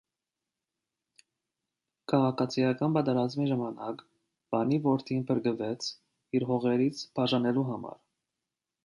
[2.13, 4.01] Քաղաքացիական պատերազմի ժամանակ
[4.55, 5.91] պանի որդին փրկվեց՝
[6.39, 8.03] իր հողերից բաժանելու համար։